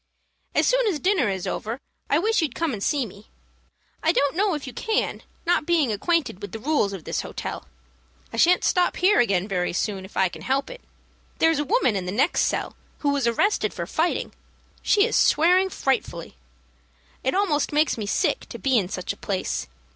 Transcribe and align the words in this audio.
As 0.55 0.65
soon 0.65 0.87
as 0.87 0.97
dinner 0.99 1.29
is 1.29 1.45
over, 1.45 1.79
I 2.09 2.17
wish 2.17 2.41
you'd 2.41 2.55
come 2.55 2.73
and 2.73 2.81
see 2.83 3.05
me. 3.05 3.27
I 4.01 4.11
don't 4.11 4.35
know 4.35 4.55
if 4.55 4.65
you 4.65 4.73
can, 4.73 5.21
not 5.45 5.67
being 5.67 5.91
acquainted 5.91 6.41
with 6.41 6.53
the 6.53 6.57
rules 6.59 6.91
of 6.91 7.03
this 7.03 7.21
hotel. 7.21 7.67
I 8.33 8.37
shan't 8.37 8.63
stop 8.63 8.95
here 8.97 9.19
again 9.19 9.47
very 9.47 9.73
soon, 9.73 10.03
if 10.03 10.17
I 10.17 10.27
can 10.27 10.41
help 10.41 10.71
it. 10.71 10.81
There's 11.37 11.59
a 11.59 11.63
woman 11.63 11.95
in 11.95 12.07
the 12.07 12.11
next 12.11 12.41
cell, 12.47 12.75
who 13.01 13.09
was 13.09 13.27
arrested 13.27 13.75
for 13.75 13.85
fighting. 13.85 14.33
She 14.81 15.05
is 15.05 15.15
swearing 15.15 15.69
frightfully. 15.69 16.35
It 17.23 17.35
almost 17.35 17.71
makes 17.71 17.95
me 17.95 18.07
sick 18.07 18.47
to 18.49 18.57
be 18.57 18.79
in 18.79 18.89
such 18.89 19.13
a 19.13 19.17
place. 19.17 19.67